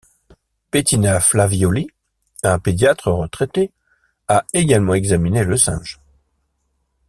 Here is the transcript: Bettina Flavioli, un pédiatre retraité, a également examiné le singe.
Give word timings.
Bettina 0.71 1.19
Flavioli, 1.19 1.87
un 2.41 2.57
pédiatre 2.57 3.11
retraité, 3.11 3.71
a 4.27 4.45
également 4.51 4.95
examiné 4.95 5.43
le 5.43 5.55
singe. 5.57 5.99